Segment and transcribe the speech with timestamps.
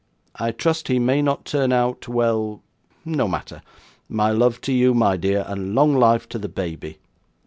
[0.37, 2.63] I trust he may not turn out well
[3.05, 3.61] no matter
[4.09, 6.97] my love to you, my dear, and long life to the baby!